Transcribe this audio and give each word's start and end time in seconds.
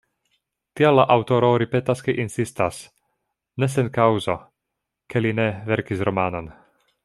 Tial 0.79 0.95
la 0.99 1.03
aŭtoro 1.15 1.51
ripetas 1.63 2.01
kaj 2.07 2.15
insistas, 2.23 2.81
ne 3.65 3.69
sen 3.75 3.93
kaŭzo, 3.99 4.39
ke 5.15 5.23
li 5.27 5.37
ne 5.43 5.47
verkis 5.73 6.03
romanon. 6.11 6.51